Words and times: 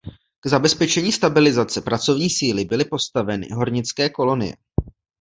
K 0.39 0.47
zabezpečení 0.47 1.11
stabilizace 1.11 1.81
pracovní 1.81 2.29
síly 2.29 2.65
byly 2.65 2.85
postaveny 2.85 3.47
hornické 3.55 4.09
kolonie. 4.09 4.53